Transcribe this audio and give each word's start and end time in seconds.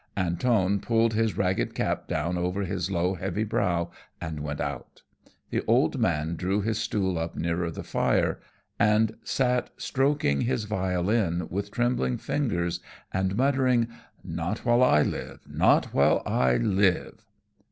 Antone 0.17 0.79
pulled 0.79 1.13
his 1.13 1.37
ragged 1.37 1.75
cap 1.75 2.07
down 2.07 2.35
over 2.35 2.63
his 2.63 2.89
low 2.89 3.13
heavy 3.13 3.43
brow, 3.43 3.91
and 4.19 4.39
went 4.39 4.59
out. 4.59 5.03
The 5.51 5.63
old 5.67 5.99
man 5.99 6.35
drew 6.35 6.59
his 6.63 6.79
stool 6.79 7.19
up 7.19 7.35
nearer 7.35 7.69
the 7.69 7.83
fire, 7.83 8.39
and 8.79 9.15
sat 9.23 9.69
stroking 9.77 10.41
his 10.41 10.63
violin 10.63 11.47
with 11.51 11.69
trembling 11.69 12.17
fingers 12.17 12.79
and 13.13 13.37
muttering, 13.37 13.89
"Not 14.23 14.65
while 14.65 14.81
I 14.81 15.03
live, 15.03 15.41
not 15.47 15.93
while 15.93 16.23
I 16.25 16.57
live." 16.57 17.23